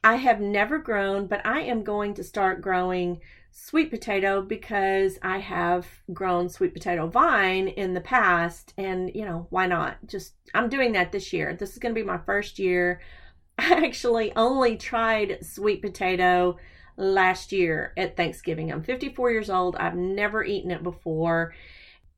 I 0.03 0.15
have 0.15 0.39
never 0.39 0.79
grown, 0.79 1.27
but 1.27 1.45
I 1.45 1.62
am 1.62 1.83
going 1.83 2.13
to 2.15 2.24
start 2.24 2.62
growing 2.62 3.19
sweet 3.51 3.91
potato 3.91 4.41
because 4.41 5.19
I 5.21 5.39
have 5.39 5.86
grown 6.13 6.50
sweet 6.50 6.74
potato 6.74 7.07
vine 7.07 7.67
in 7.67 7.93
the 7.93 8.01
past. 8.01 8.74
And, 8.77 9.12
you 9.13 9.25
know, 9.25 9.48
why 9.50 9.67
not? 9.67 9.98
Just, 10.07 10.33
I'm 10.53 10.69
doing 10.69 10.93
that 10.93 11.12
this 11.12 11.33
year. 11.33 11.55
This 11.55 11.74
is 11.74 11.79
going 11.79 11.93
to 11.93 12.01
be 12.01 12.05
my 12.05 12.17
first 12.17 12.57
year. 12.57 13.01
I 13.59 13.86
actually 13.86 14.33
only 14.36 14.77
tried 14.77 15.45
sweet 15.45 15.81
potato 15.81 16.57
last 16.99 17.51
year 17.51 17.93
at 17.97 18.17
Thanksgiving. 18.17 18.71
I'm 18.71 18.83
54 18.83 19.31
years 19.31 19.49
old. 19.49 19.75
I've 19.77 19.95
never 19.95 20.43
eaten 20.43 20.69
it 20.69 20.83
before. 20.83 21.55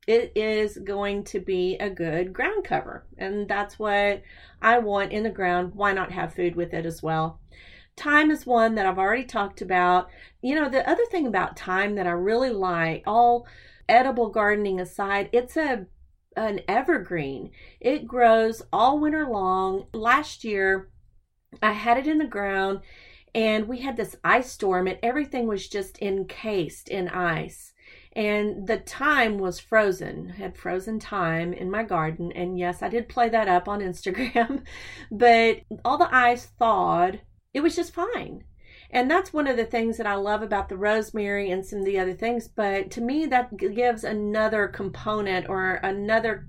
It 0.06 0.32
is 0.34 0.76
going 0.78 1.22
to 1.24 1.38
be 1.38 1.76
a 1.76 1.88
good 1.88 2.32
ground 2.32 2.64
cover, 2.64 3.06
and 3.16 3.48
that's 3.48 3.78
what 3.78 4.22
I 4.60 4.78
want 4.78 5.12
in 5.12 5.22
the 5.22 5.30
ground. 5.30 5.74
Why 5.74 5.92
not 5.92 6.10
have 6.10 6.34
food 6.34 6.56
with 6.56 6.74
it 6.74 6.84
as 6.84 7.02
well? 7.02 7.40
Thyme 7.96 8.32
is 8.32 8.44
one 8.44 8.74
that 8.74 8.86
I've 8.86 8.98
already 8.98 9.24
talked 9.24 9.60
about. 9.60 10.08
You 10.40 10.56
know, 10.56 10.68
the 10.68 10.88
other 10.88 11.04
thing 11.06 11.26
about 11.26 11.58
thyme 11.58 11.94
that 11.94 12.06
I 12.08 12.10
really 12.10 12.50
like, 12.50 13.04
all 13.06 13.46
edible 13.88 14.30
gardening 14.30 14.80
aside, 14.80 15.28
it's 15.32 15.56
a 15.56 15.86
an 16.36 16.60
evergreen. 16.66 17.50
It 17.78 18.08
grows 18.08 18.62
all 18.72 18.98
winter 18.98 19.28
long. 19.28 19.86
Last 19.92 20.44
year, 20.44 20.88
I 21.62 21.72
had 21.72 21.98
it 21.98 22.06
in 22.06 22.18
the 22.18 22.24
ground 22.24 22.80
and 23.34 23.66
we 23.66 23.78
had 23.78 23.96
this 23.96 24.16
ice 24.22 24.50
storm 24.50 24.86
and 24.86 24.98
everything 25.02 25.46
was 25.46 25.68
just 25.68 26.00
encased 26.02 26.88
in 26.88 27.08
ice 27.08 27.72
and 28.14 28.66
the 28.66 28.78
thyme 28.78 29.38
was 29.38 29.58
frozen 29.58 30.28
had 30.28 30.56
frozen 30.56 31.00
thyme 31.00 31.52
in 31.52 31.70
my 31.70 31.82
garden 31.82 32.30
and 32.32 32.58
yes 32.58 32.82
i 32.82 32.88
did 32.88 33.08
play 33.08 33.28
that 33.28 33.48
up 33.48 33.68
on 33.68 33.80
instagram 33.80 34.62
but 35.10 35.60
all 35.84 35.98
the 35.98 36.14
ice 36.14 36.46
thawed 36.58 37.20
it 37.54 37.60
was 37.60 37.76
just 37.76 37.94
fine 37.94 38.44
and 38.90 39.10
that's 39.10 39.32
one 39.32 39.46
of 39.46 39.56
the 39.56 39.64
things 39.64 39.96
that 39.96 40.06
i 40.06 40.14
love 40.14 40.42
about 40.42 40.68
the 40.68 40.76
rosemary 40.76 41.50
and 41.50 41.64
some 41.64 41.78
of 41.78 41.84
the 41.86 41.98
other 41.98 42.14
things 42.14 42.48
but 42.48 42.90
to 42.90 43.00
me 43.00 43.24
that 43.26 43.56
gives 43.56 44.04
another 44.04 44.68
component 44.68 45.48
or 45.48 45.74
another 45.76 46.46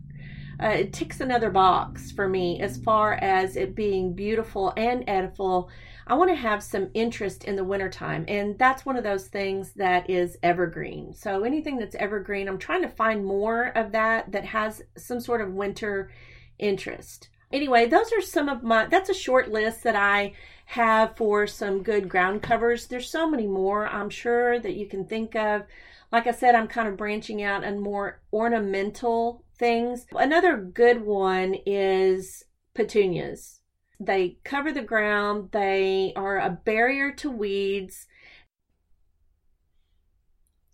uh, 0.61 0.67
it 0.67 0.93
ticks 0.93 1.19
another 1.19 1.49
box 1.49 2.11
for 2.11 2.29
me 2.29 2.61
as 2.61 2.77
far 2.77 3.13
as 3.13 3.55
it 3.57 3.75
being 3.75 4.13
beautiful 4.13 4.71
and 4.77 5.03
edible. 5.07 5.69
I 6.05 6.15
want 6.15 6.29
to 6.31 6.35
have 6.35 6.61
some 6.61 6.89
interest 6.93 7.45
in 7.45 7.55
the 7.55 7.63
wintertime, 7.63 8.25
and 8.27 8.57
that's 8.59 8.85
one 8.85 8.97
of 8.97 9.03
those 9.03 9.27
things 9.27 9.71
that 9.73 10.09
is 10.09 10.37
evergreen. 10.43 11.13
So 11.13 11.43
anything 11.43 11.77
that's 11.77 11.95
evergreen, 11.95 12.49
I'm 12.49 12.57
trying 12.57 12.81
to 12.81 12.89
find 12.89 13.25
more 13.25 13.67
of 13.67 13.93
that 13.93 14.31
that 14.33 14.45
has 14.45 14.81
some 14.97 15.19
sort 15.19 15.41
of 15.41 15.53
winter 15.53 16.11
interest. 16.59 17.29
Anyway, 17.51 17.85
those 17.85 18.11
are 18.11 18.21
some 18.21 18.49
of 18.49 18.63
my 18.63 18.87
that's 18.87 19.09
a 19.09 19.13
short 19.13 19.51
list 19.51 19.83
that 19.83 19.95
I 19.95 20.33
have 20.65 21.15
for 21.15 21.45
some 21.47 21.83
good 21.83 22.09
ground 22.09 22.41
covers. 22.41 22.87
There's 22.87 23.09
so 23.09 23.29
many 23.29 23.47
more, 23.47 23.87
I'm 23.87 24.09
sure, 24.09 24.59
that 24.59 24.75
you 24.75 24.87
can 24.87 25.05
think 25.05 25.35
of. 25.35 25.63
Like 26.11 26.27
I 26.27 26.31
said, 26.31 26.55
I'm 26.55 26.67
kind 26.67 26.87
of 26.87 26.97
branching 26.97 27.43
out 27.43 27.63
and 27.63 27.79
more 27.79 28.21
ornamental 28.31 29.43
things. 29.57 30.05
Another 30.11 30.57
good 30.57 31.01
one 31.01 31.55
is 31.65 32.43
petunias. 32.73 33.61
They 33.99 34.37
cover 34.43 34.71
the 34.71 34.81
ground, 34.81 35.49
they 35.51 36.13
are 36.15 36.37
a 36.39 36.49
barrier 36.49 37.11
to 37.13 37.29
weeds, 37.29 38.07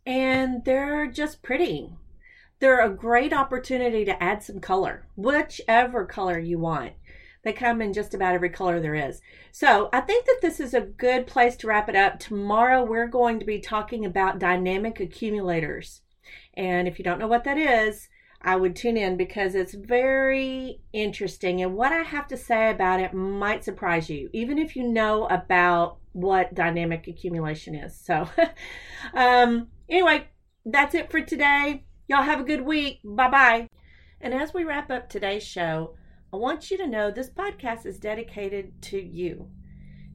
and 0.05 0.63
they're 0.65 1.07
just 1.07 1.43
pretty. 1.43 1.93
They're 2.59 2.83
a 2.83 2.89
great 2.89 3.31
opportunity 3.31 4.03
to 4.05 4.21
add 4.21 4.43
some 4.43 4.59
color, 4.59 5.07
whichever 5.15 6.05
color 6.05 6.39
you 6.39 6.59
want. 6.59 6.93
They 7.43 7.53
come 7.53 7.81
in 7.81 7.93
just 7.93 8.13
about 8.13 8.33
every 8.33 8.49
color 8.49 8.81
there 8.81 8.95
is. 8.95 9.21
So 9.51 9.89
I 9.93 10.01
think 10.01 10.25
that 10.25 10.39
this 10.41 10.59
is 10.59 10.73
a 10.73 10.81
good 10.81 11.25
place 11.25 11.55
to 11.57 11.67
wrap 11.67 11.87
it 11.87 11.95
up. 11.95 12.19
Tomorrow 12.19 12.83
we're 12.83 13.07
going 13.07 13.39
to 13.39 13.45
be 13.45 13.59
talking 13.59 14.05
about 14.05 14.39
dynamic 14.39 14.99
accumulators. 14.99 16.01
And 16.53 16.87
if 16.87 16.99
you 16.99 17.05
don't 17.05 17.19
know 17.19 17.27
what 17.27 17.45
that 17.45 17.57
is, 17.57 18.09
I 18.41 18.55
would 18.55 18.75
tune 18.75 18.95
in 18.95 19.17
because 19.17 19.53
it's 19.53 19.73
very 19.73 20.79
interesting. 20.93 21.61
And 21.61 21.75
what 21.75 21.91
I 21.91 22.03
have 22.03 22.27
to 22.29 22.37
say 22.37 22.69
about 22.69 23.01
it 23.01 23.13
might 23.13 23.65
surprise 23.65 24.09
you, 24.09 24.29
even 24.31 24.57
if 24.57 24.75
you 24.75 24.87
know 24.87 25.25
about 25.27 25.97
what 26.13 26.55
dynamic 26.55 27.07
accumulation 27.07 27.75
is. 27.75 27.99
So, 27.99 28.29
um, 29.13 29.67
anyway, 29.89 30.27
that's 30.65 30.95
it 30.95 31.11
for 31.11 31.21
today. 31.21 31.83
Y'all 32.07 32.23
have 32.23 32.39
a 32.39 32.45
good 32.45 32.61
week. 32.61 32.99
Bye 33.03 33.29
bye. 33.29 33.69
And 34.21 34.33
as 34.33 34.53
we 34.53 34.63
wrap 34.63 34.89
up 34.89 35.09
today's 35.09 35.43
show, 35.43 35.95
I 36.31 36.37
want 36.37 36.71
you 36.71 36.77
to 36.77 36.87
know 36.87 37.11
this 37.11 37.29
podcast 37.29 37.85
is 37.85 37.99
dedicated 37.99 38.81
to 38.83 39.01
you. 39.01 39.49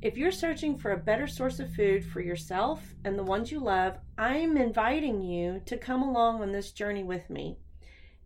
If 0.00 0.16
you're 0.16 0.32
searching 0.32 0.78
for 0.78 0.92
a 0.92 0.98
better 0.98 1.26
source 1.26 1.60
of 1.60 1.72
food 1.72 2.04
for 2.04 2.20
yourself 2.20 2.94
and 3.04 3.18
the 3.18 3.22
ones 3.22 3.50
you 3.50 3.60
love, 3.60 3.96
I'm 4.18 4.56
inviting 4.56 5.22
you 5.22 5.62
to 5.66 5.78
come 5.78 6.02
along 6.02 6.42
on 6.42 6.52
this 6.52 6.72
journey 6.72 7.02
with 7.02 7.28
me. 7.30 7.58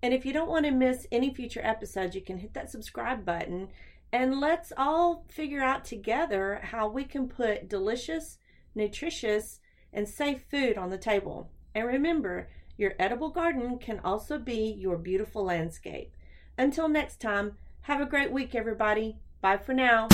And 0.02 0.14
if 0.14 0.24
you 0.24 0.32
don't 0.32 0.48
want 0.48 0.64
to 0.66 0.70
miss 0.70 1.06
any 1.10 1.32
future 1.34 1.60
episodes, 1.64 2.14
you 2.14 2.20
can 2.20 2.38
hit 2.38 2.54
that 2.54 2.70
subscribe 2.70 3.24
button 3.24 3.68
and 4.12 4.40
let's 4.40 4.72
all 4.76 5.24
figure 5.28 5.62
out 5.62 5.84
together 5.84 6.60
how 6.62 6.88
we 6.88 7.04
can 7.04 7.28
put 7.28 7.68
delicious, 7.68 8.38
nutritious, 8.74 9.60
and 9.92 10.08
safe 10.08 10.44
food 10.50 10.78
on 10.78 10.90
the 10.90 10.98
table. 10.98 11.50
And 11.74 11.86
remember, 11.86 12.48
your 12.76 12.94
edible 12.98 13.30
garden 13.30 13.78
can 13.78 14.00
also 14.04 14.38
be 14.38 14.74
your 14.78 14.96
beautiful 14.96 15.44
landscape. 15.44 16.14
Until 16.56 16.88
next 16.88 17.20
time, 17.20 17.56
have 17.82 18.00
a 18.00 18.06
great 18.06 18.32
week, 18.32 18.54
everybody. 18.54 19.18
Bye 19.40 19.58
for 19.58 19.74
now. 19.74 20.08